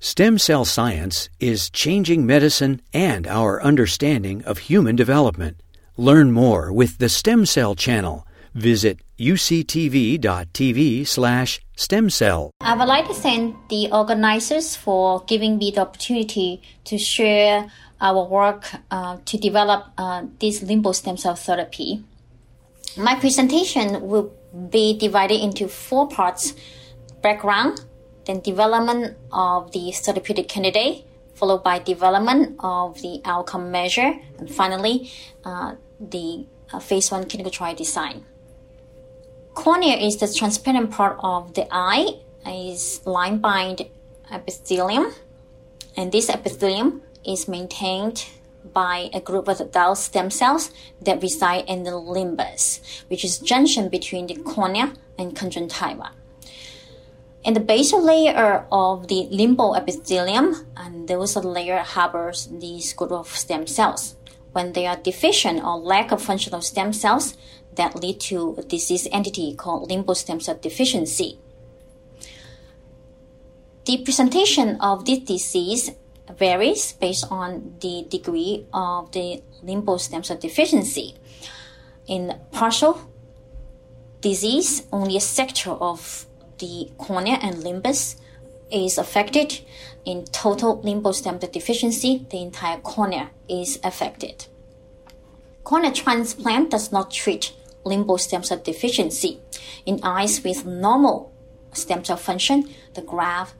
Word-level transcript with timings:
Stem 0.00 0.38
cell 0.38 0.64
science 0.64 1.28
is 1.40 1.70
changing 1.70 2.24
medicine 2.24 2.80
and 2.94 3.26
our 3.26 3.60
understanding 3.60 4.44
of 4.44 4.58
human 4.58 4.94
development. 4.94 5.60
Learn 5.96 6.30
more 6.30 6.72
with 6.72 6.98
the 6.98 7.08
Stem 7.08 7.44
Cell 7.44 7.74
Channel. 7.74 8.24
Visit 8.54 9.00
uctv.tv 9.18 11.04
slash 11.04 11.60
stem 11.74 12.10
cell. 12.10 12.52
I 12.60 12.76
would 12.76 12.86
like 12.86 13.08
to 13.08 13.14
thank 13.14 13.56
the 13.70 13.88
organizers 13.90 14.76
for 14.76 15.24
giving 15.24 15.58
me 15.58 15.72
the 15.72 15.80
opportunity 15.80 16.62
to 16.84 16.96
share 16.96 17.68
our 18.00 18.24
work 18.24 18.70
uh, 18.92 19.16
to 19.24 19.36
develop 19.36 19.86
uh, 19.98 20.26
this 20.38 20.60
limbal 20.60 20.94
stem 20.94 21.16
cell 21.16 21.34
therapy. 21.34 22.04
My 22.96 23.18
presentation 23.18 24.06
will 24.06 24.32
be 24.70 24.96
divided 24.96 25.40
into 25.40 25.66
four 25.66 26.06
parts 26.06 26.54
background, 27.20 27.80
then 28.28 28.40
development 28.40 29.16
of 29.32 29.72
the 29.72 29.90
therapeutic 29.90 30.48
candidate, 30.48 31.04
followed 31.34 31.64
by 31.64 31.78
development 31.78 32.54
of 32.60 33.00
the 33.00 33.22
outcome 33.24 33.72
measure, 33.72 34.20
and 34.38 34.54
finally, 34.54 35.10
uh, 35.44 35.74
the 35.98 36.46
uh, 36.72 36.78
phase 36.78 37.10
one 37.10 37.24
clinical 37.24 37.50
trial 37.50 37.74
design. 37.74 38.24
Cornea 39.54 39.96
is 39.96 40.18
the 40.18 40.28
transparent 40.28 40.90
part 40.90 41.18
of 41.20 41.54
the 41.54 41.66
eye, 41.72 42.20
is 42.46 43.00
lined 43.06 43.40
by 43.40 43.74
epithelium, 44.30 45.14
and 45.96 46.12
this 46.12 46.28
epithelium 46.28 47.00
is 47.26 47.48
maintained 47.48 48.26
by 48.74 49.08
a 49.14 49.20
group 49.20 49.48
of 49.48 49.58
adult 49.58 49.96
stem 49.96 50.30
cells 50.30 50.70
that 51.00 51.22
reside 51.22 51.64
in 51.66 51.84
the 51.84 51.92
limbus, 51.92 52.80
which 53.08 53.24
is 53.24 53.38
junction 53.38 53.88
between 53.88 54.26
the 54.26 54.36
cornea 54.36 54.92
and 55.18 55.34
conjunctiva. 55.34 56.12
In 57.48 57.54
the 57.54 57.60
basal 57.60 58.04
layer 58.04 58.66
of 58.70 59.08
the 59.08 59.26
limbal 59.32 59.74
epithelium, 59.74 60.66
and 60.76 61.08
those 61.08 61.34
layer 61.34 61.78
harbors 61.78 62.46
these 62.52 62.92
group 62.92 63.10
of 63.10 63.26
stem 63.28 63.66
cells. 63.66 64.16
When 64.52 64.74
they 64.74 64.86
are 64.86 64.98
deficient 64.98 65.64
or 65.64 65.78
lack 65.78 66.12
of 66.12 66.20
functional 66.20 66.60
stem 66.60 66.92
cells, 66.92 67.38
that 67.76 67.96
lead 67.96 68.20
to 68.28 68.56
a 68.58 68.62
disease 68.62 69.08
entity 69.10 69.54
called 69.54 69.88
limbal 69.88 70.14
stem 70.14 70.40
cell 70.40 70.58
deficiency. 70.60 71.38
The 73.86 74.04
presentation 74.04 74.76
of 74.82 75.06
this 75.06 75.20
disease 75.20 75.92
varies 76.30 76.92
based 76.92 77.24
on 77.30 77.76
the 77.80 78.04
degree 78.10 78.66
of 78.74 79.10
the 79.12 79.42
limbal 79.64 79.98
stem 79.98 80.22
cell 80.22 80.36
deficiency. 80.36 81.16
In 82.06 82.38
partial 82.52 83.10
disease, 84.20 84.86
only 84.92 85.16
a 85.16 85.20
sector 85.20 85.70
of 85.70 86.26
the 86.58 86.90
cornea 86.98 87.38
and 87.42 87.56
limbus 87.56 88.16
is 88.70 88.98
affected. 88.98 89.60
In 90.04 90.24
total 90.24 90.78
limbal 90.82 91.14
stem 91.14 91.40
cell 91.40 91.50
deficiency, 91.50 92.26
the 92.30 92.42
entire 92.42 92.78
cornea 92.78 93.30
is 93.48 93.78
affected. 93.84 94.46
Cornea 95.64 95.92
transplant 95.92 96.70
does 96.70 96.90
not 96.90 97.10
treat 97.10 97.52
limbal 97.84 98.18
stem 98.18 98.42
cell 98.42 98.58
deficiency. 98.58 99.40
In 99.84 100.00
eyes 100.02 100.42
with 100.42 100.64
normal 100.64 101.32
stem 101.72 102.04
cell 102.04 102.16
function, 102.16 102.68
the 102.94 103.02
graft 103.02 103.54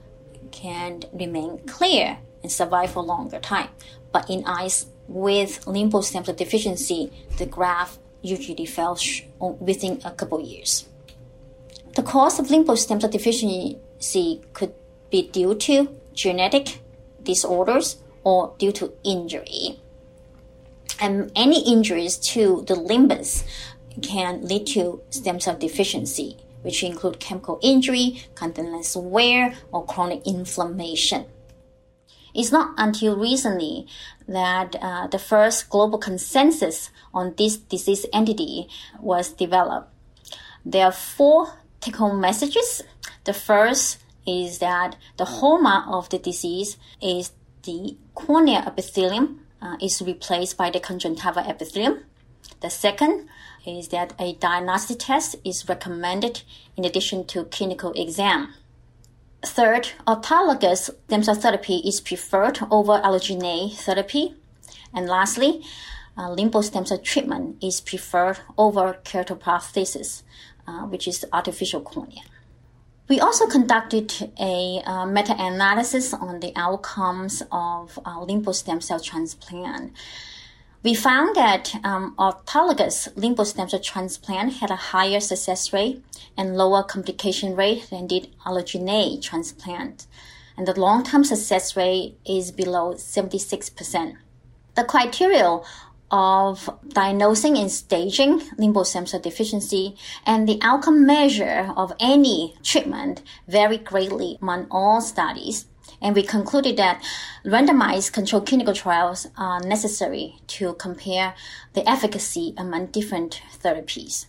can 0.51 1.03
remain 1.13 1.59
clear 1.67 2.17
and 2.41 2.51
survive 2.51 2.91
for 2.91 3.03
longer 3.03 3.39
time. 3.39 3.69
But 4.11 4.29
in 4.29 4.43
eyes 4.45 4.87
with 5.07 5.63
limbal 5.65 6.03
stem 6.03 6.25
cell 6.25 6.35
deficiency, 6.35 7.11
the 7.37 7.45
graft 7.45 7.99
usually 8.21 8.65
fails 8.65 9.21
within 9.39 10.01
a 10.03 10.11
couple 10.11 10.41
years. 10.41 10.88
The 11.95 12.03
cause 12.03 12.39
of 12.39 12.47
limbal 12.47 12.77
stem 12.77 13.01
cell 13.01 13.09
deficiency 13.09 14.41
could 14.53 14.73
be 15.09 15.27
due 15.27 15.55
to 15.55 15.89
genetic 16.13 16.81
disorders 17.23 17.97
or 18.23 18.53
due 18.57 18.71
to 18.73 18.93
injury. 19.03 19.79
And 20.99 21.31
any 21.35 21.61
injuries 21.71 22.17
to 22.33 22.63
the 22.67 22.75
limbus 22.75 23.43
can 24.01 24.45
lead 24.45 24.67
to 24.67 25.01
stem 25.09 25.39
cell 25.39 25.57
deficiency, 25.57 26.37
which 26.61 26.83
include 26.83 27.19
chemical 27.19 27.59
injury, 27.61 28.23
lens 28.39 28.95
wear, 28.95 29.55
or 29.71 29.85
chronic 29.85 30.25
inflammation. 30.27 31.25
It's 32.33 32.51
not 32.51 32.75
until 32.77 33.17
recently 33.17 33.87
that 34.27 34.75
uh, 34.81 35.07
the 35.07 35.17
first 35.17 35.69
global 35.69 35.97
consensus 35.97 36.91
on 37.13 37.33
this 37.37 37.57
disease 37.57 38.05
entity 38.13 38.67
was 38.99 39.33
developed. 39.33 39.91
There 40.63 40.85
are 40.85 40.91
four 40.91 41.53
take 41.79 41.95
home 41.95 42.19
messages. 42.19 42.83
The 43.23 43.33
first 43.33 43.99
is 44.25 44.59
that 44.59 44.95
the 45.17 45.25
hallmark 45.25 45.85
of 45.87 46.09
the 46.09 46.19
disease 46.19 46.77
is 47.01 47.31
the 47.63 47.97
corneal 48.15 48.63
epithelium 48.65 49.41
uh, 49.61 49.77
is 49.81 50.01
replaced 50.01 50.57
by 50.57 50.69
the 50.69 50.79
conjunctiva 50.79 51.47
epithelium. 51.47 52.05
The 52.61 52.69
second 52.69 53.27
is 53.65 53.89
that 53.89 54.13
a 54.19 54.33
diagnostic 54.33 54.99
test 54.99 55.35
is 55.43 55.67
recommended 55.67 56.43
in 56.75 56.85
addition 56.85 57.25
to 57.27 57.45
clinical 57.45 57.91
exam. 57.93 58.53
Third, 59.43 59.91
autologous 60.05 60.89
stem 61.05 61.23
cell 61.23 61.35
therapy 61.35 61.77
is 61.77 62.01
preferred 62.01 62.59
over 62.69 62.99
allogeneic 62.99 63.75
therapy. 63.75 64.35
And 64.93 65.07
lastly, 65.07 65.63
uh, 66.17 66.35
limbal 66.35 66.63
stem 66.63 66.85
cell 66.85 66.97
treatment 66.97 67.63
is 67.63 67.79
preferred 67.79 68.39
over 68.57 68.99
keratoprosthesis, 69.05 70.23
uh, 70.69 70.85
which 70.85 71.07
is 71.07 71.25
artificial 71.33 71.81
cornea. 71.81 72.21
We 73.07 73.19
also 73.19 73.47
conducted 73.47 74.13
a 74.39 74.83
uh, 74.85 75.05
meta-analysis 75.07 76.13
on 76.13 76.41
the 76.41 76.53
outcomes 76.55 77.41
of 77.51 77.97
uh, 78.05 78.19
limbal 78.19 78.53
stem 78.53 78.81
cell 78.81 78.99
transplant. 78.99 79.93
We 80.83 80.93
found 80.93 81.35
that 81.35 81.73
um, 81.83 82.13
autologous 82.19 83.11
limbal 83.15 83.47
stem 83.47 83.67
cell 83.67 83.79
transplant 83.79 84.53
had 84.61 84.69
a 84.69 84.75
higher 84.93 85.19
success 85.19 85.73
rate 85.73 86.03
and 86.37 86.55
lower 86.55 86.83
complication 86.83 87.55
rate 87.55 87.87
than 87.89 88.05
did 88.05 88.29
allogeneic 88.45 89.23
transplant. 89.23 90.05
And 90.55 90.67
the 90.67 90.79
long-term 90.79 91.23
success 91.23 91.75
rate 91.75 92.15
is 92.27 92.51
below 92.51 92.93
76%. 92.93 94.17
The 94.75 94.83
criteria 94.83 95.61
of 96.11 96.69
diagnosing 96.89 97.57
and 97.57 97.71
staging 97.71 98.39
limbal 98.57 98.85
stem 98.85 99.05
cell 99.05 99.19
deficiency 99.19 99.95
and 100.25 100.47
the 100.47 100.59
outcome 100.61 101.05
measure 101.05 101.73
of 101.75 101.93
any 101.99 102.55
treatment 102.63 103.21
vary 103.47 103.77
greatly 103.77 104.37
among 104.41 104.67
all 104.71 105.01
studies 105.01 105.65
and 106.01 106.15
we 106.15 106.23
concluded 106.23 106.77
that 106.77 107.03
randomized 107.45 108.13
controlled 108.13 108.47
clinical 108.47 108.73
trials 108.73 109.27
are 109.37 109.59
necessary 109.61 110.35
to 110.47 110.73
compare 110.75 111.35
the 111.73 111.87
efficacy 111.89 112.53
among 112.57 112.87
different 112.87 113.41
therapies. 113.61 114.25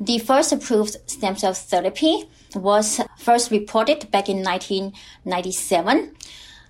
The 0.00 0.18
first 0.18 0.52
approved 0.52 0.96
stem 1.06 1.36
cell 1.36 1.54
therapy 1.54 2.28
was 2.54 3.00
first 3.18 3.50
reported 3.50 4.10
back 4.10 4.28
in 4.28 4.42
1997. 4.42 6.16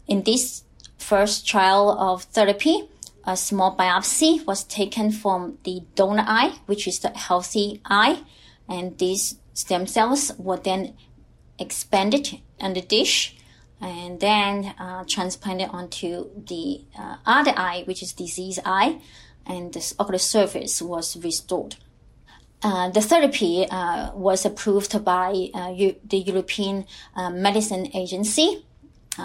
In 0.07 0.23
this 0.23 0.65
first 0.99 1.47
trial 1.47 1.91
of 1.91 2.25
therapy, 2.25 2.89
a 3.27 3.37
small 3.37 3.77
biopsy 3.77 4.45
was 4.47 4.65
taken 4.65 5.11
from 5.11 5.59
the 5.65 5.83
donor 5.95 6.25
eye, 6.27 6.59
which 6.67 6.87
is 6.87 6.99
the 7.01 7.11
healthy 7.11 7.81
eye, 7.85 8.23
and 8.69 8.99
these 8.99 9.39
stem 9.55 9.87
cells 9.87 10.33
were 10.39 10.57
then 10.57 10.95
expanded 11.59 12.41
on 12.61 12.75
the 12.75 12.81
dish 12.81 13.37
and 13.81 14.21
then 14.21 14.75
uh, 14.79 15.05
transplanted 15.07 15.69
onto 15.71 16.31
the 16.37 16.83
uh, 16.99 17.17
other 17.27 17.53
eye, 17.57 17.83
which 17.87 18.03
is 18.03 18.13
disease 18.13 18.59
eye, 18.65 19.01
and 19.47 19.73
the 19.75 19.95
ocular 19.99 20.19
surface 20.19 20.81
was 20.81 21.17
restored. 21.17 21.77
Uh, 22.63 22.89
the 22.89 23.03
therapy 23.03 23.67
uh, 23.71 24.11
was 24.15 24.47
approved 24.47 25.05
by 25.05 25.51
uh, 25.55 25.71
U- 25.77 25.97
the 26.03 26.19
European 26.19 26.87
uh, 27.15 27.29
Medicine 27.29 27.91
Agency 27.95 28.65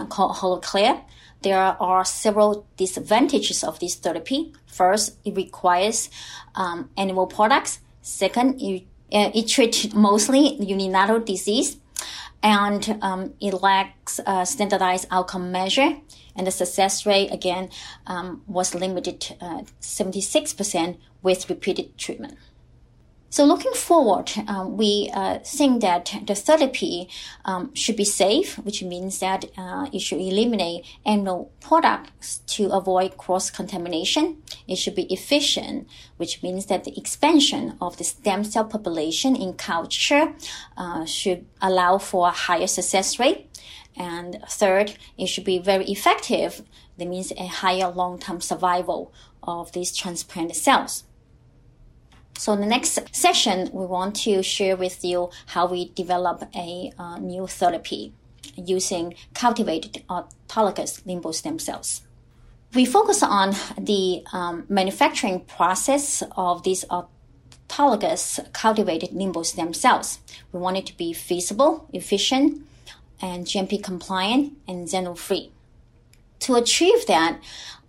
called 0.10 0.38
Holoclar. 0.38 1.02
There 1.42 1.58
are 1.58 2.04
several 2.06 2.66
disadvantages 2.78 3.64
of 3.64 3.80
this 3.80 3.96
therapy. 3.96 4.54
First, 4.68 5.18
it 5.24 5.36
requires 5.36 6.10
um, 6.56 6.90
animal 6.98 7.28
products. 7.28 7.80
Second, 8.02 8.62
it, 8.62 8.84
it 9.10 9.48
treats 9.48 9.94
mostly 9.94 10.56
unilateral 10.62 11.22
disease 11.22 11.78
and 12.44 12.98
um, 13.02 13.34
it 13.40 13.54
lacks 13.62 14.20
standardized 14.44 15.08
outcome 15.12 15.52
measure. 15.52 15.98
And 16.36 16.48
the 16.48 16.52
success 16.52 17.06
rate, 17.06 17.34
again, 17.34 17.70
um, 18.08 18.44
was 18.48 18.74
limited 18.74 19.36
uh, 19.42 19.64
76% 19.82 20.98
with 21.22 21.50
repeated 21.50 21.98
treatment. 21.98 22.38
So 23.32 23.46
looking 23.46 23.74
forward, 23.74 24.32
um, 24.48 24.76
we 24.76 25.12
uh, 25.14 25.38
think 25.46 25.82
that 25.82 26.14
the 26.26 26.34
therapy 26.34 27.10
um, 27.46 27.74
should 27.76 27.96
be 27.96 28.04
safe, 28.04 28.58
which 28.58 28.82
means 28.82 29.20
that 29.20 29.46
uh, 29.56 29.88
it 29.94 30.00
should 30.00 30.20
eliminate 30.20 30.84
animal 31.06 31.52
products 31.60 32.40
to 32.48 32.72
avoid 32.72 33.18
cross 33.18 33.52
contamination. 33.52 34.42
It 34.68 34.78
should 34.78 34.96
be 34.96 35.14
efficient, 35.14 35.88
which 36.18 36.42
means 36.42 36.66
that 36.68 36.86
the 36.86 36.98
expansion 36.98 37.78
of 37.80 37.98
the 37.98 38.04
stem 38.04 38.44
cell 38.44 38.66
population 38.66 39.36
in 39.36 39.54
culture 39.54 40.34
uh, 40.76 41.06
should 41.06 41.46
allow 41.62 42.00
for 42.00 42.30
a 42.30 42.32
higher 42.32 42.68
success 42.68 43.20
rate. 43.20 43.46
And 43.96 44.40
third, 44.50 44.98
it 45.20 45.28
should 45.28 45.46
be 45.46 45.60
very 45.60 45.86
effective. 45.86 46.64
That 46.98 47.08
means 47.08 47.32
a 47.34 47.46
higher 47.46 47.90
long-term 47.90 48.42
survival 48.42 49.14
of 49.44 49.72
these 49.74 49.96
transplant 49.96 50.56
cells. 50.56 51.04
So 52.38 52.54
in 52.54 52.62
the 52.62 52.68
next 52.68 53.00
session, 53.14 53.70
we 53.74 53.86
want 53.86 54.16
to 54.24 54.42
share 54.42 54.78
with 54.78 55.04
you 55.04 55.30
how 55.48 55.68
we 55.68 55.90
develop 55.90 56.44
a 56.56 56.92
uh, 56.98 57.18
new 57.18 57.48
therapy 57.48 58.14
using 58.56 59.16
cultivated 59.34 60.04
autologous 60.10 61.04
limbal 61.04 61.34
stem 61.34 61.60
cells. 61.60 62.02
We 62.74 62.86
focus 62.86 63.24
on 63.24 63.56
the 63.78 64.24
um, 64.32 64.66
manufacturing 64.70 65.42
process 65.42 66.24
of 66.38 66.64
these 66.64 66.86
autologous 66.86 68.52
cultivated 68.54 69.10
limbal 69.10 69.46
stem 69.46 69.74
cells. 69.74 70.20
We 70.52 70.60
want 70.60 70.78
it 70.78 70.86
to 70.88 70.98
be 70.98 71.14
feasible, 71.14 71.90
efficient, 71.94 72.66
and 73.22 73.46
GMP 73.46 73.84
compliant 73.84 74.54
and 74.68 74.88
xeno 74.88 75.18
free. 75.18 75.52
To 76.40 76.56
achieve 76.56 77.06
that, 77.08 77.40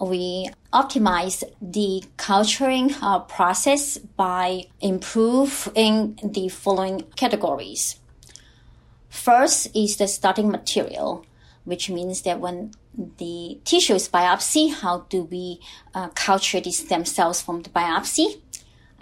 we 0.00 0.50
optimize 0.72 1.44
the 1.60 2.02
culturing 2.16 2.94
uh, 3.02 3.20
process 3.20 3.98
by 3.98 4.64
improving 4.80 6.18
the 6.24 6.48
following 6.48 7.02
categories. 7.16 8.00
First 9.08 9.74
is 9.74 9.96
the 9.96 10.08
starting 10.08 10.50
material, 10.50 11.26
which 11.64 11.90
means 11.90 12.22
that 12.22 12.40
when 12.40 12.72
the 13.18 13.60
tissue 13.64 13.94
is 13.94 14.08
biopsy, 14.08 14.72
how 14.72 15.06
do 15.08 15.24
we 15.24 15.60
uh, 15.94 16.08
culture 16.08 16.60
the 16.60 16.72
stem 16.72 17.04
cells 17.04 17.42
from 17.42 17.62
the 17.62 17.70
biopsy? 17.70 18.40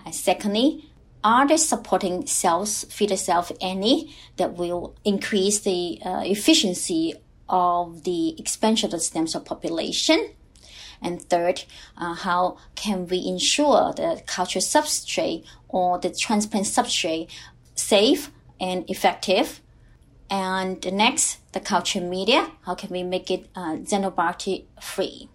Uh, 0.04 0.10
secondly, 0.10 0.90
are 1.24 1.46
there 1.46 1.58
supporting 1.58 2.26
cells, 2.26 2.84
feeder 2.84 3.16
cells, 3.16 3.52
any, 3.60 4.14
that 4.36 4.54
will 4.54 4.94
increase 5.04 5.60
the 5.60 6.00
uh, 6.04 6.22
efficiency 6.24 7.14
of 7.48 8.04
the 8.04 8.38
expansion 8.38 8.86
of 8.86 8.92
the 8.92 9.00
stem 9.00 9.26
cell 9.26 9.40
population? 9.40 10.30
And 11.00 11.22
third, 11.22 11.64
uh, 11.96 12.14
how 12.14 12.58
can 12.74 13.06
we 13.06 13.24
ensure 13.26 13.92
the 13.92 14.22
culture 14.26 14.58
substrate 14.58 15.44
or 15.68 15.98
the 15.98 16.10
transplant 16.10 16.66
substrate 16.66 17.30
safe 17.74 18.30
and 18.60 18.88
effective? 18.90 19.60
And 20.30 20.82
the 20.82 20.90
next, 20.90 21.38
the 21.52 21.60
culture 21.60 22.00
media. 22.00 22.50
How 22.62 22.74
can 22.74 22.90
we 22.90 23.02
make 23.02 23.30
it 23.30 23.48
uh, 23.54 23.76
xenobiotic 23.76 24.64
free? 24.80 25.28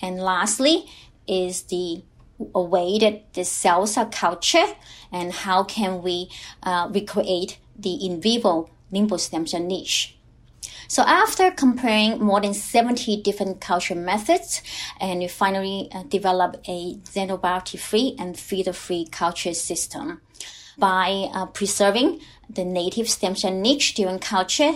And 0.00 0.20
lastly, 0.20 0.86
is 1.26 1.62
the 1.62 2.02
way 2.38 2.98
that 2.98 3.32
the 3.34 3.44
cells 3.44 3.96
are 3.96 4.06
cultured 4.06 4.76
and 5.10 5.32
how 5.32 5.64
can 5.64 6.02
we 6.02 6.30
uh, 6.62 6.88
recreate 6.92 7.58
the 7.78 7.94
in 7.94 8.20
vivo 8.20 8.70
limbal 8.92 9.18
stem 9.18 9.46
cell 9.46 9.62
niche. 9.62 10.18
So 10.88 11.02
after 11.02 11.50
comparing 11.50 12.20
more 12.20 12.40
than 12.40 12.54
70 12.54 13.22
different 13.22 13.60
culture 13.60 13.94
methods, 13.94 14.62
and 15.00 15.20
we 15.20 15.28
finally 15.28 15.88
uh, 15.92 16.04
develop 16.04 16.56
a 16.68 16.94
xenobiotic-free 16.96 18.16
and 18.18 18.38
feeder-free 18.38 19.06
culture 19.10 19.54
system 19.54 20.20
by 20.78 21.28
uh, 21.32 21.46
preserving 21.46 22.20
the 22.48 22.64
native 22.64 23.08
stem 23.08 23.34
cell 23.34 23.52
niche 23.52 23.94
during 23.94 24.18
culture 24.18 24.74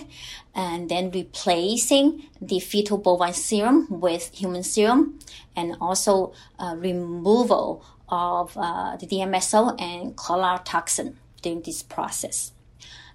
and 0.54 0.88
then 0.88 1.10
replacing 1.10 2.24
the 2.40 2.58
fetal 2.58 2.98
bovine 2.98 3.34
serum 3.34 3.86
with 3.88 4.30
human 4.34 4.62
serum 4.62 5.18
and 5.54 5.76
also 5.80 6.32
uh, 6.58 6.74
removal 6.76 7.84
of 8.08 8.56
uh, 8.56 8.96
the 8.96 9.06
DMSO 9.06 9.80
and 9.80 10.16
cholera 10.16 10.60
toxin 10.64 11.16
during 11.42 11.62
this 11.62 11.82
process. 11.82 12.52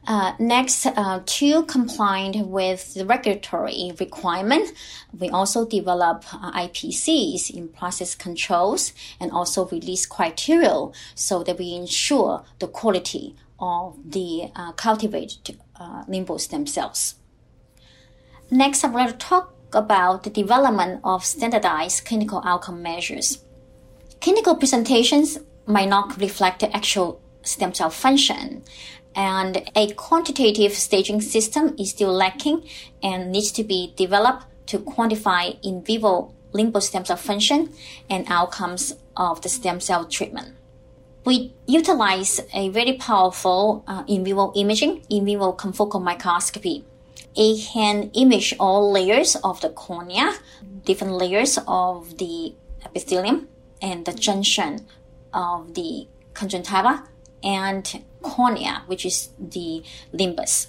Uh, 0.07 0.33
next, 0.37 0.85
uh, 0.85 1.21
to 1.25 1.63
comply 1.63 2.31
with 2.35 2.93
the 2.93 3.05
regulatory 3.05 3.91
requirement, 3.99 4.71
we 5.17 5.29
also 5.29 5.65
develop 5.65 6.23
uh, 6.31 6.51
IPCs 6.51 7.49
in 7.49 7.69
process 7.69 8.13
controls 8.13 8.93
and 9.19 9.31
also 9.31 9.65
release 9.69 10.05
criteria 10.05 10.89
so 11.15 11.43
that 11.43 11.57
we 11.57 11.73
ensure 11.73 12.43
the 12.59 12.67
quality 12.67 13.35
of 13.59 13.97
the 14.05 14.51
uh, 14.55 14.71
cultivated 14.73 15.57
uh, 15.79 16.03
limbal 16.05 16.39
stem 16.39 16.67
cells. 16.67 17.15
Next, 18.51 18.83
I'm 18.83 18.91
going 18.91 19.07
to 19.07 19.13
talk 19.13 19.55
about 19.73 20.23
the 20.23 20.29
development 20.29 21.01
of 21.03 21.25
standardized 21.25 22.05
clinical 22.05 22.43
outcome 22.45 22.83
measures. 22.83 23.39
Clinical 24.21 24.55
presentations 24.55 25.39
might 25.65 25.89
not 25.89 26.19
reflect 26.21 26.59
the 26.59 26.75
actual 26.75 27.19
stem 27.41 27.73
cell 27.73 27.89
function 27.89 28.63
and 29.15 29.69
a 29.75 29.93
quantitative 29.93 30.73
staging 30.73 31.21
system 31.21 31.75
is 31.79 31.91
still 31.91 32.11
lacking 32.11 32.67
and 33.01 33.31
needs 33.31 33.51
to 33.53 33.63
be 33.63 33.93
developed 33.95 34.45
to 34.67 34.79
quantify 34.79 35.57
in 35.63 35.81
vivo 35.83 36.33
limbal 36.53 36.81
stem 36.81 37.05
cell 37.05 37.17
function 37.17 37.69
and 38.09 38.25
outcomes 38.27 38.93
of 39.15 39.41
the 39.41 39.49
stem 39.49 39.79
cell 39.79 40.05
treatment. 40.05 40.55
We 41.25 41.53
utilize 41.65 42.39
a 42.53 42.69
very 42.69 42.93
powerful 42.93 43.83
uh, 43.87 44.03
in 44.07 44.23
vivo 44.23 44.51
imaging, 44.55 45.05
in 45.09 45.25
vivo 45.25 45.53
confocal 45.53 46.01
microscopy. 46.01 46.85
It 47.35 47.67
can 47.73 48.11
image 48.13 48.53
all 48.59 48.91
layers 48.91 49.35
of 49.37 49.59
the 49.61 49.69
cornea, 49.69 50.35
different 50.85 51.13
layers 51.13 51.57
of 51.67 52.17
the 52.17 52.53
epithelium, 52.85 53.47
and 53.81 54.05
the 54.05 54.13
junction 54.13 54.85
of 55.33 55.73
the 55.73 56.07
conjunctiva 56.33 57.03
and 57.45 58.03
cornea, 58.21 58.83
which 58.87 59.05
is 59.05 59.29
the 59.39 59.83
limbus. 60.13 60.67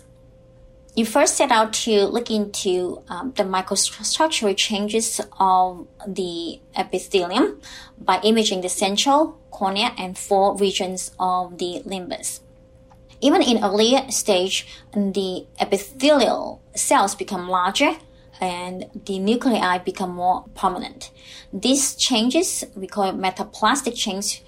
You 0.94 1.04
first 1.04 1.36
set 1.36 1.50
out 1.50 1.74
to 1.84 2.06
look 2.06 2.30
into 2.30 3.02
um, 3.08 3.32
the 3.36 3.42
microstructural 3.42 4.56
changes 4.56 5.20
of 5.38 5.86
the 6.06 6.60
epithelium 6.74 7.60
by 7.98 8.20
imaging 8.22 8.62
the 8.62 8.70
central 8.70 9.38
cornea 9.50 9.92
and 9.98 10.16
four 10.16 10.56
regions 10.56 11.10
of 11.18 11.58
the 11.58 11.82
limbus. 11.84 12.40
Even 13.20 13.42
in 13.42 13.62
earlier 13.62 14.10
stage, 14.10 14.66
the 14.92 15.46
epithelial 15.60 16.62
cells 16.74 17.14
become 17.14 17.48
larger 17.48 17.96
and 18.40 18.86
the 19.06 19.18
nuclei 19.18 19.78
become 19.78 20.10
more 20.10 20.44
prominent. 20.54 21.10
These 21.52 21.94
changes, 21.96 22.64
we 22.74 22.86
call 22.86 23.12
metaplastic 23.12 23.94
change, 23.96 24.42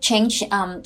change 0.00 0.42
um, 0.50 0.82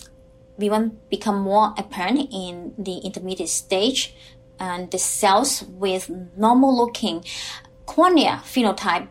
will 0.59 0.91
become 1.09 1.39
more 1.41 1.75
apparent 1.79 2.29
in 2.33 2.75
the 2.77 2.99
intermediate 2.99 3.49
stage 3.49 4.15
and 4.59 4.91
the 4.91 4.99
cells 4.99 5.63
with 5.63 6.11
normal 6.37 6.77
looking 6.77 7.25
cornea 7.87 8.43
phenotype 8.45 9.09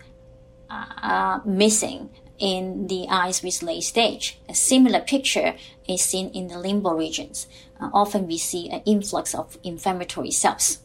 are 0.69 1.41
missing 1.45 2.09
in 2.37 2.87
the 2.87 3.07
eyes 3.09 3.41
with 3.41 3.63
late 3.63 3.83
stage. 3.83 4.39
A 4.47 4.53
similar 4.53 4.99
picture 4.99 5.55
is 5.87 6.03
seen 6.03 6.29
in 6.29 6.47
the 6.47 6.55
limbal 6.55 6.97
regions. 6.97 7.47
Uh, 7.79 7.89
often 7.93 8.27
we 8.27 8.37
see 8.37 8.69
an 8.69 8.81
influx 8.85 9.33
of 9.33 9.57
inflammatory 9.63 10.31
cells. 10.31 10.79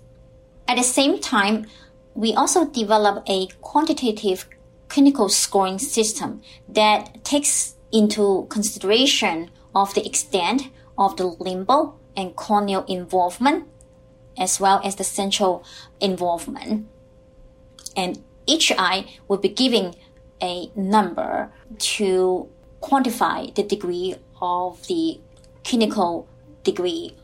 At 0.66 0.76
the 0.76 0.82
same 0.82 1.20
time, 1.20 1.66
we 2.14 2.34
also 2.34 2.66
develop 2.66 3.24
a 3.26 3.48
quantitative 3.60 4.48
clinical 4.88 5.28
scoring 5.28 5.78
system 5.78 6.42
that 6.68 7.24
takes 7.24 7.74
into 7.90 8.46
consideration 8.48 9.50
of 9.74 9.94
the 9.94 10.06
extent 10.06 10.68
of 10.98 11.16
the 11.16 11.24
limbal 11.24 11.94
and 12.16 12.36
corneal 12.36 12.84
involvement, 12.84 13.66
as 14.36 14.60
well 14.60 14.80
as 14.84 14.96
the 14.96 15.04
central 15.04 15.64
involvement. 16.00 16.86
And 17.96 18.22
each 18.46 18.72
eye 18.76 19.06
will 19.28 19.38
be 19.38 19.48
giving 19.48 19.94
a 20.42 20.70
number 20.74 21.52
to 21.78 22.48
quantify 22.82 23.54
the 23.54 23.62
degree 23.62 24.16
of 24.40 24.86
the 24.88 25.20
clinical 25.64 26.28
degree. 26.64 27.16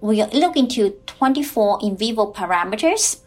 We 0.00 0.22
look 0.24 0.56
into 0.56 0.90
24 1.06 1.78
in 1.82 1.96
vivo 1.96 2.32
parameters 2.32 3.20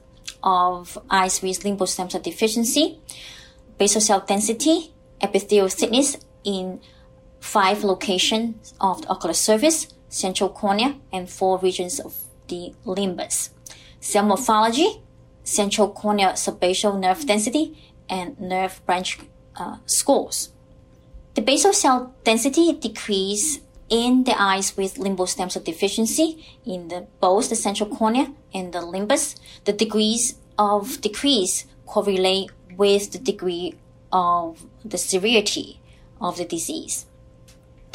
of 0.43 0.97
eyes 1.09 1.41
with 1.41 1.63
limbal 1.63 1.88
stem 1.88 2.09
cell 2.09 2.21
deficiency, 2.21 3.00
basal 3.77 4.01
cell 4.01 4.24
density, 4.27 4.93
epithelial 5.21 5.69
thickness 5.69 6.17
in 6.43 6.79
five 7.46 7.84
locations 7.84 8.74
of 8.82 9.04
the 9.04 9.08
ocular 9.08 9.34
surface, 9.34 9.88
central 10.10 10.50
cornea, 10.50 10.96
and 11.14 11.30
four 11.30 11.60
regions 11.60 12.00
of 12.00 12.14
the 12.48 12.74
limbus. 12.86 13.50
Cell 14.00 14.25
morphology, 14.25 15.02
central 15.44 15.90
cornea 15.92 16.34
subbasal 16.34 17.00
nerve 17.00 17.25
density, 17.25 17.94
and 18.10 18.40
nerve 18.40 18.82
branch 18.86 19.20
uh, 19.56 19.78
scores. 19.86 20.50
The 21.36 21.42
basal 21.42 21.74
cell 21.74 22.16
density 22.24 22.74
decrease 22.74 23.60
in 23.90 24.24
the 24.24 24.36
eyes 24.42 24.75
with 24.75 24.96
limbal 24.96 25.28
stem 25.28 25.50
cell 25.50 25.62
deficiency 25.64 26.44
in 26.66 26.88
the, 26.88 27.08
both 27.20 27.50
the 27.50 27.56
central 27.56 27.90
cornea 27.90 28.34
and 28.54 28.74
the 28.74 28.80
limbus. 28.80 29.36
The 29.66 29.74
degrees 29.74 30.36
of 30.58 31.00
decrease 31.02 31.66
correlate 31.86 32.52
with 32.75 33.12
the 33.12 33.20
degree 33.20 33.75
of 34.12 34.66
the 34.84 34.98
severity 34.98 35.80
of 36.20 36.38
the 36.38 36.46
disease. 36.46 37.06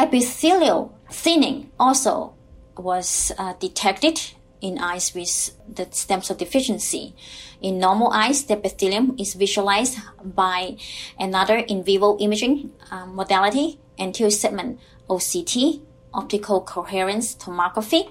Epithelial 0.00 0.96
thinning 1.10 1.70
also 1.78 2.32
was 2.78 3.32
uh, 3.36 3.52
detected 3.60 4.18
in 4.62 4.78
eyes 4.78 5.14
with 5.14 5.52
the 5.68 5.86
stem 5.90 6.22
cell 6.22 6.34
deficiency. 6.34 7.14
In 7.60 7.78
normal 7.78 8.10
eyes, 8.10 8.44
the 8.44 8.54
epithelium 8.54 9.14
is 9.18 9.34
visualized 9.34 9.98
by 10.24 10.78
another 11.18 11.56
in 11.58 11.84
vivo 11.84 12.16
imaging 12.16 12.72
uh, 12.90 13.04
modality, 13.04 13.78
anterior 13.98 14.30
segment 14.30 14.80
OCT, 15.10 15.82
optical 16.14 16.62
coherence 16.62 17.34
tomography. 17.34 18.10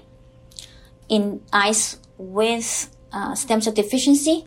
In 1.08 1.42
eyes 1.52 1.98
with 2.16 2.94
uh, 3.12 3.34
stem 3.34 3.60
cell 3.60 3.72
deficiency, 3.72 4.46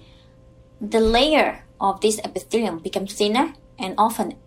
the 0.80 1.02
layer 1.02 1.66
of 1.82 2.00
this 2.00 2.20
epithelium 2.24 2.80
becomes 2.80 3.14
thinner 3.14 3.54
and 3.78 3.96
often 3.98 4.38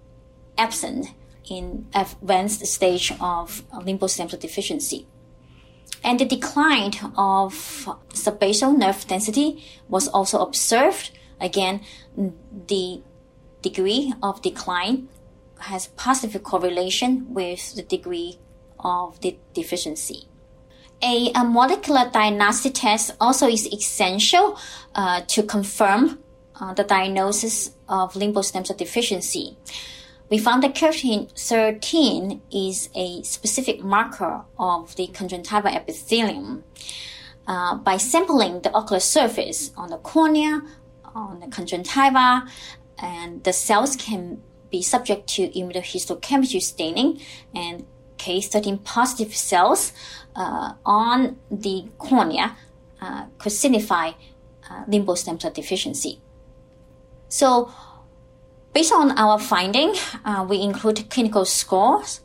absent 0.56 1.08
in 1.48 1.86
advanced 1.94 2.64
stage 2.66 3.12
of 3.20 3.62
limbal 3.72 4.10
stem 4.10 4.28
cell 4.28 4.38
deficiency. 4.38 5.06
And 6.02 6.20
the 6.20 6.24
decline 6.24 6.92
of 7.16 7.52
subbasal 8.10 8.76
nerve 8.76 9.06
density 9.06 9.64
was 9.88 10.08
also 10.08 10.40
observed. 10.40 11.10
Again, 11.40 11.80
the 12.68 13.02
degree 13.62 14.12
of 14.22 14.42
decline 14.42 15.08
has 15.58 15.88
positive 15.88 16.42
correlation 16.42 17.32
with 17.32 17.74
the 17.74 17.82
degree 17.82 18.38
of 18.78 19.20
the 19.20 19.38
deficiency. 19.54 20.28
A, 21.02 21.30
a 21.34 21.44
molecular 21.44 22.08
diagnostic 22.10 22.74
test 22.74 23.10
also 23.20 23.48
is 23.48 23.66
essential 23.66 24.58
uh, 24.94 25.22
to 25.28 25.42
confirm 25.42 26.18
uh, 26.60 26.72
the 26.72 26.84
diagnosis 26.84 27.72
of 27.88 28.14
limbal 28.14 28.44
stem 28.44 28.64
cell 28.64 28.76
deficiency. 28.76 29.56
We 30.28 30.38
found 30.38 30.62
that 30.64 30.74
keratin 30.74 31.30
13 31.38 32.42
is 32.50 32.88
a 32.94 33.22
specific 33.22 33.82
marker 33.82 34.44
of 34.58 34.96
the 34.96 35.06
conjunctiva 35.08 35.68
epithelium. 35.72 36.64
Uh, 37.46 37.76
by 37.76 37.96
sampling 37.96 38.60
the 38.62 38.72
ocular 38.72 38.98
surface 38.98 39.70
on 39.76 39.90
the 39.90 39.98
cornea, 39.98 40.62
on 41.14 41.38
the 41.38 41.46
conjunctiva, 41.46 42.44
and 42.98 43.44
the 43.44 43.52
cells 43.52 43.94
can 43.94 44.42
be 44.68 44.82
subject 44.82 45.28
to 45.28 45.48
immunohistochemistry 45.50 46.60
staining 46.60 47.20
and 47.54 47.86
K13 48.18 48.82
positive 48.82 49.34
cells 49.36 49.92
uh, 50.34 50.72
on 50.84 51.38
the 51.50 51.86
cornea 51.98 52.56
uh, 53.00 53.26
could 53.38 53.52
signify 53.52 54.12
uh, 54.68 55.14
stem 55.14 55.38
cell 55.38 55.52
deficiency. 55.52 56.20
So, 57.28 57.70
based 58.76 58.92
on 58.92 59.16
our 59.16 59.38
finding, 59.38 59.94
uh, 60.22 60.44
we 60.46 60.60
include 60.60 61.08
clinical 61.08 61.46
scores, 61.46 62.20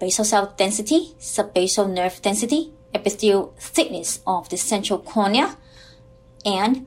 basal 0.00 0.24
cell 0.24 0.54
density, 0.56 1.12
subbasal 1.20 1.92
nerve 1.92 2.22
density, 2.22 2.72
epithelial 2.94 3.52
thickness 3.58 4.20
of 4.26 4.48
the 4.48 4.56
central 4.56 4.98
cornea, 4.98 5.58
and 6.42 6.86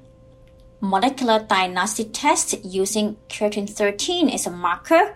molecular 0.80 1.46
diagnostic 1.48 2.08
test 2.12 2.56
using 2.66 3.18
keratin 3.30 3.70
13 3.70 4.32
as 4.32 4.48
a 4.48 4.50
marker 4.50 5.16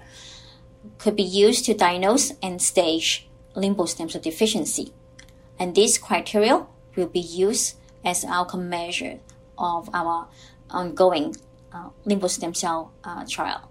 could 0.99 1.15
be 1.15 1.23
used 1.23 1.65
to 1.65 1.73
diagnose 1.73 2.33
and 2.43 2.61
stage 2.61 3.27
limbal 3.55 3.89
stem 3.89 4.07
cell 4.07 4.21
deficiency. 4.21 4.93
And 5.57 5.73
these 5.73 5.97
criteria 5.97 6.67
will 6.95 7.07
be 7.07 7.19
used 7.19 7.77
as 8.03 8.25
outcome 8.25 8.69
measure 8.69 9.21
of 9.57 9.89
our 9.91 10.27
ongoing 10.69 11.35
uh, 11.75 11.89
limbal 12.05 12.29
stem 12.29 12.53
cell 12.53 12.93
uh, 13.03 13.25
trial. 13.27 13.69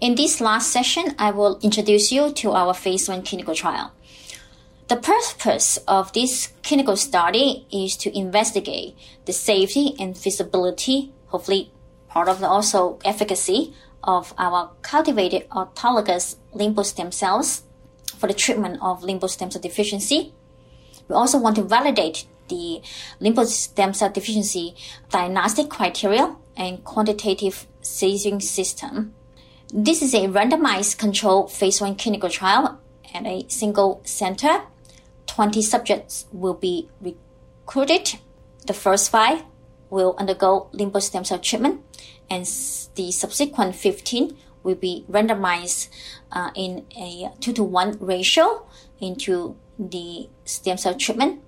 In 0.00 0.14
this 0.14 0.40
last 0.40 0.70
session, 0.70 1.14
I 1.18 1.30
will 1.30 1.58
introduce 1.62 2.12
you 2.12 2.32
to 2.32 2.52
our 2.52 2.74
phase 2.74 3.08
1 3.08 3.22
clinical 3.22 3.54
trial. 3.54 3.92
The 4.88 4.96
purpose 4.96 5.78
of 5.88 6.12
this 6.12 6.52
clinical 6.62 6.96
study 6.96 7.66
is 7.72 7.96
to 7.98 8.16
investigate 8.16 8.94
the 9.24 9.32
safety 9.32 9.96
and 9.98 10.16
feasibility, 10.16 11.12
hopefully 11.26 11.72
part 12.08 12.28
of 12.28 12.40
the 12.40 12.46
also 12.46 12.98
efficacy 13.04 13.74
of 14.04 14.32
our 14.38 14.70
cultivated 14.82 15.48
autologous 15.50 16.36
limbal 16.54 16.84
stem 16.84 17.10
cells 17.10 17.64
for 18.16 18.28
the 18.28 18.34
treatment 18.34 18.78
of 18.80 19.02
limbal 19.02 19.28
stem 19.28 19.50
cell 19.50 19.60
deficiency. 19.60 20.32
We 21.08 21.16
also 21.16 21.38
want 21.38 21.56
to 21.56 21.62
validate 21.62 22.26
the 22.48 22.82
limbal 23.20 23.46
stem 23.46 23.94
cell 23.94 24.10
deficiency 24.10 24.74
diagnostic 25.10 25.68
criteria 25.68 26.36
and 26.56 26.84
quantitative 26.84 27.66
staging 27.80 28.40
system. 28.40 29.14
This 29.72 30.00
is 30.02 30.14
a 30.14 30.28
randomized 30.28 30.98
controlled 30.98 31.52
phase 31.52 31.80
1 31.80 31.96
clinical 31.96 32.30
trial 32.30 32.80
at 33.14 33.26
a 33.26 33.46
single 33.48 34.00
center. 34.04 34.62
20 35.26 35.60
subjects 35.62 36.26
will 36.32 36.54
be 36.54 36.88
recruited. 37.00 38.18
The 38.66 38.74
first 38.74 39.10
five 39.10 39.42
will 39.90 40.14
undergo 40.18 40.68
limbal 40.72 41.02
stem 41.02 41.24
cell 41.24 41.38
treatment 41.38 41.82
and 42.30 42.44
the 42.94 43.12
subsequent 43.12 43.74
15 43.76 44.36
will 44.62 44.74
be 44.74 45.04
randomized 45.08 45.88
uh, 46.32 46.50
in 46.54 46.84
a 46.96 47.30
2 47.40 47.52
to 47.52 47.62
1 47.62 47.98
ratio 48.00 48.66
into 49.00 49.56
the 49.78 50.28
stem 50.44 50.76
cell 50.76 50.94
treatment 50.94 51.42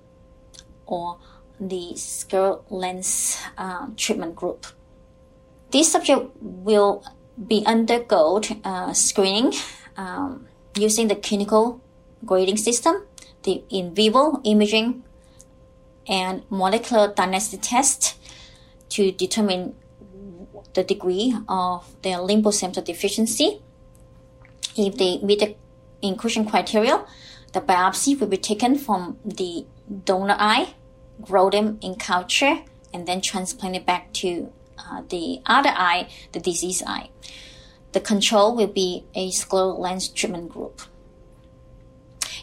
or 0.89 1.17
the 1.59 1.93
scleral 1.95 2.63
lens 2.69 3.37
uh, 3.57 3.87
treatment 3.95 4.35
group. 4.35 4.65
This 5.71 5.91
subject 5.91 6.31
will 6.41 7.03
be 7.47 7.63
undergo 7.65 8.41
uh, 8.63 8.93
screening 8.93 9.53
um, 9.97 10.47
using 10.75 11.07
the 11.07 11.15
clinical 11.15 11.81
grading 12.25 12.57
system, 12.57 13.05
the 13.43 13.63
in 13.69 13.93
vivo 13.93 14.41
imaging, 14.43 15.03
and 16.07 16.43
molecular 16.49 17.13
diagnostic 17.13 17.61
test 17.61 18.17
to 18.89 19.11
determine 19.11 19.75
the 20.73 20.83
degree 20.83 21.35
of 21.47 21.85
their 22.01 22.17
limbal 22.17 22.53
stem 22.53 22.73
cell 22.73 22.83
deficiency. 22.83 23.61
If 24.75 24.97
they 24.97 25.19
meet 25.19 25.39
the 25.39 25.55
inclusion 26.01 26.45
criteria, 26.45 27.05
the 27.53 27.61
biopsy 27.61 28.19
will 28.19 28.27
be 28.27 28.37
taken 28.37 28.77
from 28.77 29.17
the 29.25 29.65
donor 30.05 30.35
eye, 30.39 30.75
grow 31.21 31.49
them 31.49 31.79
in 31.81 31.95
culture, 31.95 32.59
and 32.93 33.07
then 33.07 33.21
transplant 33.21 33.75
it 33.75 33.85
back 33.85 34.11
to 34.13 34.51
uh, 34.77 35.01
the 35.09 35.41
other 35.45 35.69
eye, 35.69 36.09
the 36.31 36.39
disease 36.39 36.81
eye. 36.85 37.09
The 37.91 37.99
control 37.99 38.55
will 38.55 38.67
be 38.67 39.05
a 39.15 39.29
scleral 39.29 39.79
lens 39.79 40.07
treatment 40.07 40.49
group. 40.49 40.81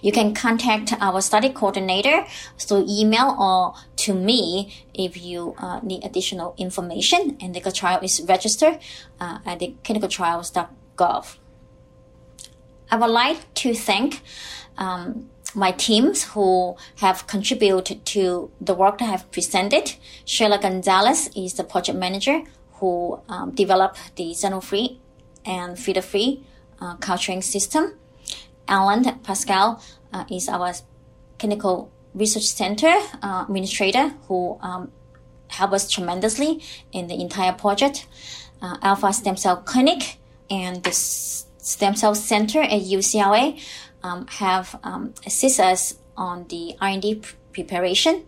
You 0.02 0.12
can 0.12 0.34
contact 0.34 0.92
our 1.00 1.20
study 1.20 1.48
coordinator 1.48 2.26
through 2.58 2.86
email 2.88 3.34
or 3.38 3.74
to 3.96 4.14
me 4.14 4.84
if 4.92 5.16
you 5.16 5.54
uh, 5.58 5.80
need 5.82 6.04
additional 6.04 6.54
information. 6.58 7.36
And 7.40 7.54
the 7.54 7.72
trial 7.72 8.00
is 8.02 8.22
registered 8.28 8.78
uh, 9.20 9.38
at 9.44 9.58
the 9.58 9.74
clinicaltrials.gov. 9.84 11.36
I 12.90 12.96
would 12.96 13.10
like 13.10 13.52
to 13.54 13.74
thank 13.74 14.22
um, 14.78 15.30
my 15.54 15.72
teams 15.72 16.24
who 16.24 16.76
have 16.96 17.26
contributed 17.26 18.04
to 18.04 18.50
the 18.60 18.74
work 18.74 18.98
that 18.98 19.06
I 19.06 19.10
have 19.12 19.30
presented. 19.30 19.94
Sheila 20.24 20.58
Gonzalez 20.58 21.30
is 21.36 21.54
the 21.54 21.64
project 21.64 21.98
manager 21.98 22.42
who 22.74 23.20
um, 23.28 23.52
developed 23.52 23.98
the 24.16 24.32
xeno-free 24.32 25.00
and 25.44 25.78
feeder-free 25.78 26.44
uh, 26.80 26.96
culturing 26.96 27.42
system. 27.42 27.94
Alan 28.68 29.18
Pascal 29.20 29.80
uh, 30.12 30.24
is 30.30 30.48
our 30.48 30.72
clinical 31.38 31.90
research 32.14 32.46
center 32.46 32.92
uh, 33.22 33.44
administrator 33.46 34.08
who 34.28 34.58
um, 34.60 34.90
helped 35.48 35.74
us 35.74 35.90
tremendously 35.90 36.62
in 36.92 37.06
the 37.06 37.14
entire 37.20 37.52
project. 37.52 38.06
Uh, 38.60 38.76
Alpha 38.82 39.12
Stem 39.12 39.36
Cell 39.36 39.56
Clinic 39.58 40.18
and 40.50 40.82
the 40.82 40.92
Stem 40.92 41.94
Cell 41.94 42.14
Center 42.14 42.60
at 42.60 42.82
UCLA 42.82 43.60
um, 44.06 44.26
have 44.28 44.78
um, 44.84 45.14
assisted 45.26 45.64
us 45.64 45.98
on 46.16 46.46
the 46.48 46.74
R&D 46.80 47.22
preparation. 47.52 48.24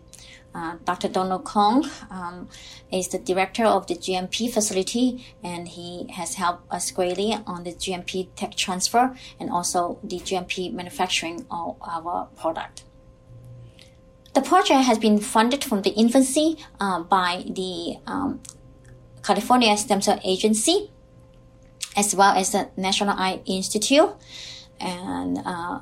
Uh, 0.53 0.75
Dr. 0.83 1.09
Donald 1.09 1.45
Kong 1.45 1.87
um, 2.09 2.49
is 2.91 3.07
the 3.09 3.19
director 3.19 3.65
of 3.65 3.85
the 3.87 3.95
GMP 3.95 4.51
facility, 4.51 5.23
and 5.43 5.67
he 5.67 6.07
has 6.11 6.35
helped 6.35 6.71
us 6.73 6.89
greatly 6.91 7.37
on 7.45 7.63
the 7.63 7.71
GMP 7.71 8.29
tech 8.35 8.55
transfer 8.55 9.15
and 9.39 9.49
also 9.51 9.99
the 10.03 10.17
GMP 10.17 10.73
manufacturing 10.73 11.45
of 11.51 11.77
our 11.81 12.27
product. 12.35 12.83
The 14.33 14.41
project 14.41 14.85
has 14.85 14.97
been 14.97 15.19
funded 15.19 15.63
from 15.63 15.83
the 15.83 15.91
infancy 15.91 16.57
uh, 16.79 17.01
by 17.01 17.43
the 17.47 17.97
um, 18.07 18.41
California 19.23 19.75
Stem 19.77 20.01
Cell 20.01 20.19
Agency, 20.23 20.91
as 21.95 22.15
well 22.15 22.35
as 22.35 22.51
the 22.51 22.69
National 22.75 23.15
Eye 23.17 23.41
Institute, 23.45 24.15
and 24.79 25.39
uh, 25.45 25.79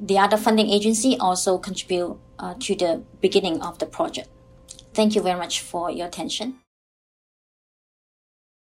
the 0.00 0.18
other 0.18 0.36
funding 0.36 0.68
agency 0.70 1.16
also 1.18 1.58
contribute 1.58 2.18
uh, 2.38 2.54
to 2.60 2.74
the 2.74 3.02
beginning 3.20 3.60
of 3.62 3.78
the 3.78 3.86
project. 3.86 4.28
Thank 4.94 5.14
you 5.14 5.22
very 5.22 5.38
much 5.38 5.60
for 5.60 5.90
your 5.90 6.06
attention. 6.06 6.58